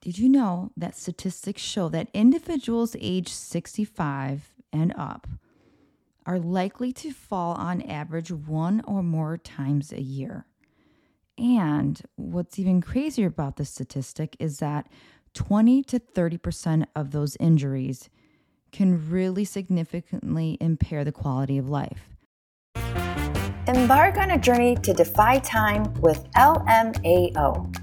[0.00, 5.26] Did you know that statistics show that individuals age 65 and up
[6.24, 10.46] are likely to fall on average one or more times a year?
[11.36, 14.88] And what's even crazier about this statistic is that
[15.34, 18.08] 20 to 30% of those injuries
[18.72, 22.08] can really significantly impair the quality of life.
[23.66, 27.79] Embark on a journey to defy time with LMAO,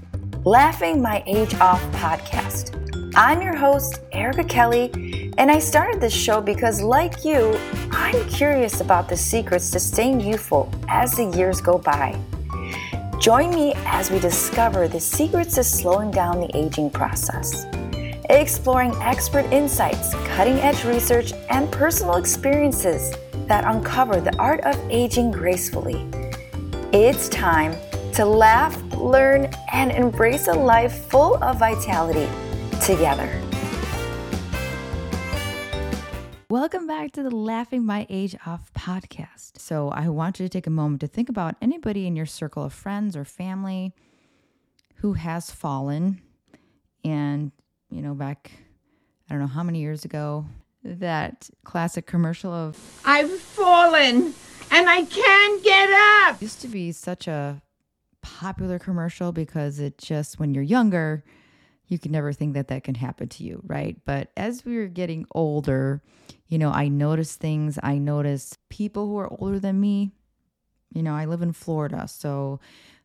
[0.48, 3.12] Laughing My Age Off podcast.
[3.14, 8.80] I'm your host, Erika Kelly, and I started this show because, like you, I'm curious
[8.80, 12.18] about the secrets to staying youthful as the years go by.
[13.20, 17.66] Join me as we discover the secrets to slowing down the aging process
[18.30, 23.14] exploring expert insights, cutting edge research, and personal experiences
[23.48, 26.08] that uncover the art of aging gracefully.
[26.94, 27.76] It's time
[28.14, 32.28] to laugh, learn, and embrace a life full of vitality
[32.84, 33.28] together.
[36.50, 39.58] Welcome back to the Laughing My Age Off podcast.
[39.58, 42.64] So, I want you to take a moment to think about anybody in your circle
[42.64, 43.92] of friends or family
[44.96, 46.20] who has fallen
[47.04, 47.52] and
[47.90, 48.52] you know, back,
[49.28, 50.46] I don't know how many years ago,
[50.84, 54.34] that classic commercial of I've fallen
[54.70, 56.40] and I can't get up.
[56.40, 57.60] Used to be such a
[58.38, 61.24] popular commercial because it just, when you're younger,
[61.88, 63.96] you can never think that that can happen to you, right?
[64.04, 66.00] But as we were getting older,
[66.46, 67.80] you know, I noticed things.
[67.82, 70.12] I noticed people who are older than me.
[70.94, 72.60] You know, I live in Florida, so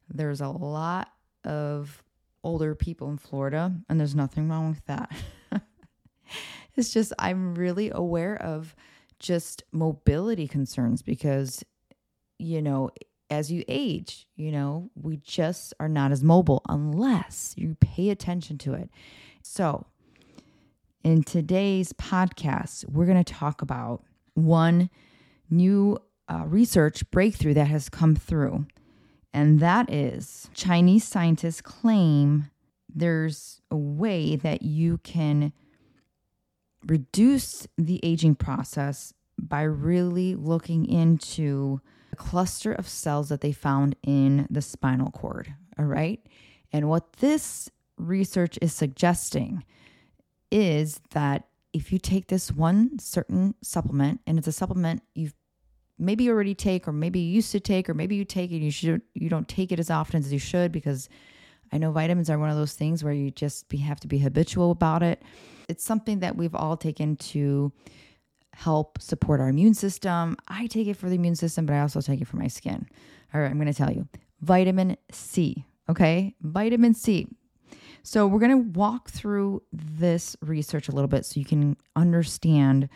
[0.07, 1.09] there's a lot
[1.43, 2.03] of
[2.43, 5.11] older people in Florida, and there's nothing wrong with that.
[6.75, 8.75] it's just, I'm really aware of
[9.17, 11.63] just mobility concerns because,
[12.37, 12.91] you know,
[13.29, 18.57] as you age, you know, we just are not as mobile unless you pay attention
[18.59, 18.89] to it.
[19.41, 19.85] So,
[21.03, 24.03] in today's podcast, we're going to talk about
[24.35, 24.89] one
[25.49, 25.97] new
[26.29, 28.65] uh, research breakthrough that has come through
[29.33, 32.51] and that is Chinese scientists claim
[32.93, 35.51] there's a way that you can
[36.85, 41.81] reduce the aging process by really looking into
[42.13, 45.51] a cluster of cells that they found in the spinal cord.
[45.79, 46.21] All right.
[46.71, 49.65] And what this research is suggesting
[50.51, 55.33] is that if you take this one certain supplement, and it's a supplement you've
[55.97, 58.71] maybe already take or maybe you used to take or maybe you take it you
[58.71, 61.07] should you don't take it as often as you should because
[61.71, 64.19] I know vitamins are one of those things where you just be, have to be
[64.19, 65.23] habitual about it.
[65.67, 67.71] It's something that we've all taken to
[68.53, 70.37] help support our immune system.
[70.47, 72.87] I take it for the immune system, but I also take it for my skin.
[73.33, 74.07] All right, I'm going to tell you
[74.41, 75.65] vitamin C.
[75.89, 77.27] Okay, vitamin C.
[78.03, 82.89] So, we're going to walk through this research a little bit so you can understand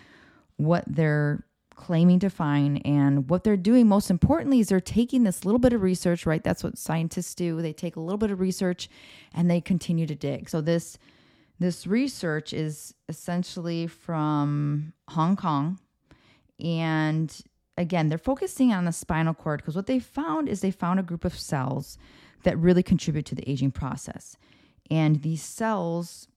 [0.57, 1.45] what they're
[1.78, 2.85] claiming to find.
[2.85, 6.44] And what they're doing, most importantly, is they're taking this little bit of research, right?
[6.44, 7.62] That's what scientists do.
[7.62, 8.89] They take a little bit of research
[9.34, 10.50] and they continue to dig.
[10.50, 10.97] So this
[11.59, 15.79] this research is essentially from Hong Kong.
[16.59, 17.35] And
[17.78, 21.03] again, they're focusing on the spinal cord because what they found is they found a
[21.03, 21.97] group of cells
[22.44, 24.38] that really contribute to the aging process.
[24.90, 26.28] And these cells,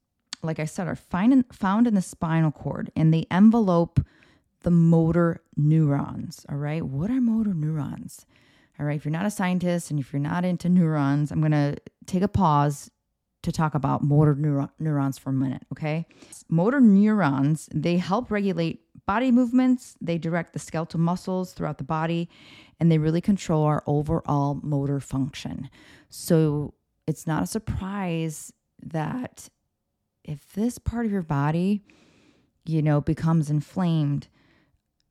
[0.43, 4.01] like I said, are found in the spinal cord and they envelope
[4.63, 6.45] the motor neurons.
[6.49, 6.85] All right.
[6.85, 8.27] What are motor neurons?
[8.79, 8.97] All right.
[8.97, 11.77] If you're not a scientist and if you're not into neurons, I'm going to
[12.07, 12.91] take a pause
[13.43, 15.63] to talk about motor neuro- neurons for a minute.
[15.73, 16.07] Okay.
[16.49, 22.29] Motor neurons, they help regulate body movements, they direct the skeletal muscles throughout the body,
[22.79, 25.71] and they really control our overall motor function.
[26.11, 26.75] So
[27.07, 28.53] it's not a surprise
[28.83, 29.49] that
[30.25, 31.83] if this part of your body,
[32.67, 34.29] you know, becomes inflamed,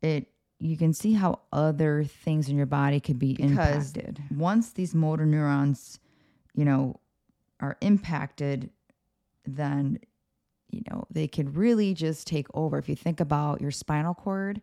[0.01, 0.27] it
[0.61, 4.21] you can see how other things in your body could be because impacted.
[4.29, 5.99] Once these motor neurons,
[6.53, 6.99] you know,
[7.59, 8.69] are impacted,
[9.45, 9.99] then
[10.71, 12.77] you know, they can really just take over.
[12.77, 14.61] If you think about your spinal cord,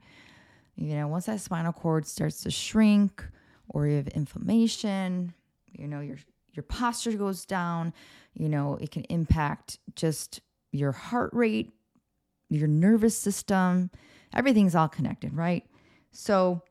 [0.77, 3.25] you know, once that spinal cord starts to shrink
[3.69, 5.35] or you have inflammation,
[5.73, 6.19] you know, your
[6.53, 7.93] your posture goes down,
[8.35, 10.41] you know, it can impact just
[10.73, 11.73] your heart rate,
[12.49, 13.91] your nervous system,
[14.33, 15.65] everything's all connected, right?
[16.13, 16.63] So,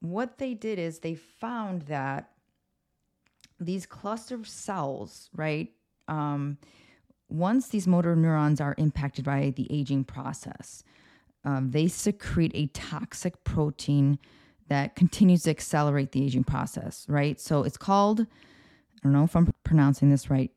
[0.00, 2.30] what they did is they found that
[3.58, 5.72] these cluster cells, right?
[6.08, 6.58] Um,
[7.28, 10.84] once these motor neurons are impacted by the aging process,
[11.44, 14.18] um, they secrete a toxic protein
[14.68, 17.40] that continues to accelerate the aging process, right?
[17.40, 18.24] So it's called, I
[19.02, 20.50] don't know if I'm pronouncing this right,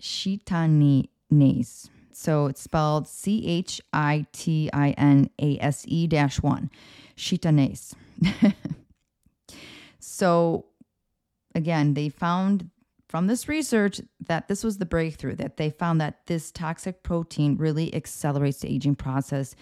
[0.00, 1.88] chitinase.
[2.12, 6.70] So it's spelled C H I T I N A S E dash one,
[7.16, 7.94] chitinase.
[9.98, 10.66] so
[11.60, 12.70] again, they found
[13.08, 17.56] from this research that this was the breakthrough that they found that this toxic protein
[17.56, 19.54] really accelerates the aging process.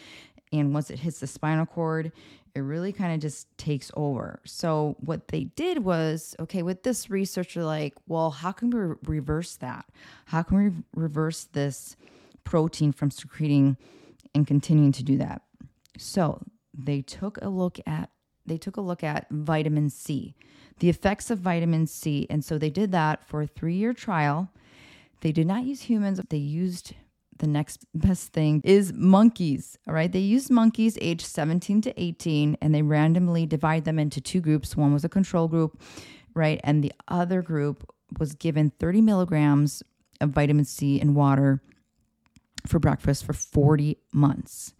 [0.52, 2.12] And once it hits the spinal cord
[2.54, 4.40] it really kind of just takes over.
[4.44, 8.80] So what they did was okay with this research they're like well how can we
[8.80, 9.86] re- reverse that?
[10.26, 11.96] How can we re- reverse this
[12.44, 13.76] protein from secreting
[14.34, 15.42] and continuing to do that?
[15.98, 16.42] So
[16.74, 18.10] they took a look at
[18.48, 20.34] they took a look at vitamin c
[20.78, 22.26] the effects of vitamin C.
[22.30, 24.50] And so they did that for a three year trial.
[25.20, 26.94] They did not use humans, they used
[27.38, 29.78] the next best thing is monkeys.
[29.86, 30.10] All right.
[30.10, 34.76] They used monkeys aged 17 to 18 and they randomly divide them into two groups.
[34.76, 35.80] One was a control group,
[36.34, 36.60] right?
[36.64, 39.82] And the other group was given 30 milligrams
[40.20, 41.62] of vitamin C in water
[42.66, 44.72] for breakfast for 40 months.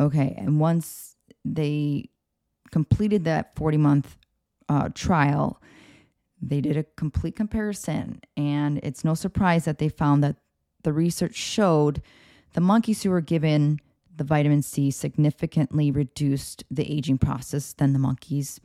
[0.00, 0.34] Okay.
[0.36, 2.10] And once they
[2.70, 4.16] completed that 40 month
[4.68, 5.60] uh, trial,
[6.40, 10.36] they did a complete comparison, and it's no surprise that they found that
[10.82, 12.02] the research showed
[12.52, 13.80] the monkeys who were given
[14.16, 18.60] the vitamin C significantly reduced the aging process than the monkeys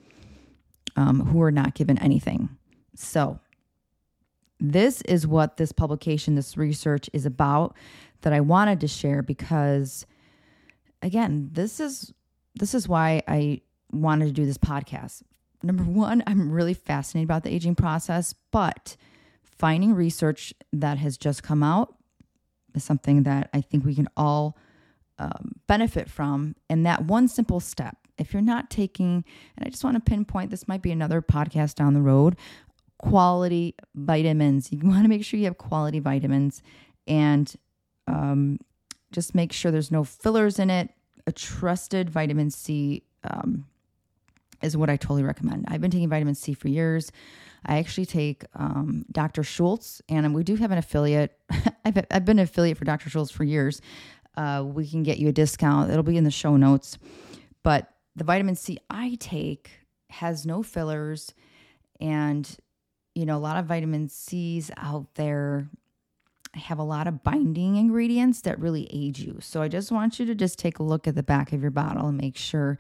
[0.96, 2.50] um, who were not given anything.
[2.96, 3.40] So,
[4.60, 7.76] this is what this publication, this research is about
[8.22, 10.06] that I wanted to share because,
[11.02, 12.14] again, this is
[12.56, 13.62] this is why I
[13.94, 15.24] wanted to do this podcast
[15.64, 18.98] number one, I'm really fascinated about the aging process, but
[19.44, 21.96] finding research that has just come out
[22.76, 24.58] is something that I think we can all
[25.18, 26.56] um, benefit from.
[26.70, 29.24] And that one simple step, if you're not taking,
[29.58, 32.36] and I just want to pinpoint this might be another podcast down the road,
[32.98, 34.72] quality vitamins.
[34.72, 36.62] You want to make sure you have quality vitamins
[37.08, 37.54] and
[38.08, 38.60] um,
[39.12, 40.90] just make sure there's no fillers in it.
[41.26, 43.66] A trusted vitamin C um,
[44.64, 45.66] is what I totally recommend.
[45.68, 47.12] I've been taking vitamin C for years.
[47.66, 49.44] I actually take um, Dr.
[49.44, 51.38] Schultz, and we do have an affiliate.
[51.86, 53.10] I've, I've been an affiliate for Dr.
[53.10, 53.82] Schultz for years.
[54.36, 55.92] Uh, we can get you a discount.
[55.92, 56.98] It'll be in the show notes.
[57.64, 59.70] But the vitamin C I take
[60.10, 61.34] has no fillers,
[62.02, 62.58] and
[63.16, 65.70] you know a lot of vitamin C's out there
[66.56, 69.38] have a lot of binding ingredients that really age you.
[69.40, 71.72] So I just want you to just take a look at the back of your
[71.72, 72.78] bottle and make sure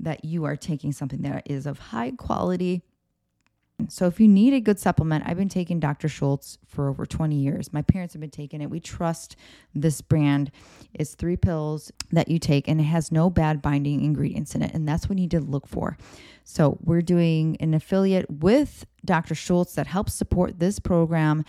[0.00, 2.82] that you are taking something that is of high quality.
[3.88, 6.08] So, if you need a good supplement, I've been taking Dr.
[6.08, 7.74] Schultz for over 20 years.
[7.74, 8.70] My parents have been taking it.
[8.70, 9.36] We trust
[9.74, 10.50] this brand.
[10.94, 14.72] It's three pills that you take, and it has no bad binding ingredients in it.
[14.72, 15.98] And that's what you need to look for.
[16.42, 19.34] So, we're doing an affiliate with Dr.
[19.34, 21.44] Schultz that helps support this program.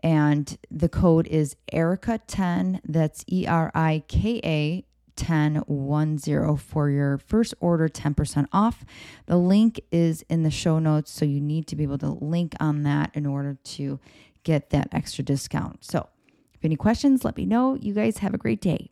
[0.00, 4.84] And the code is Erika10, That's E R I K A
[5.16, 8.84] 1010 for your first order 10% off.
[9.26, 12.54] The link is in the show notes, so you need to be able to link
[12.60, 14.00] on that in order to
[14.42, 15.84] get that extra discount.
[15.84, 16.08] So,
[16.54, 17.74] if any questions, let me know.
[17.74, 18.90] You guys have a great day.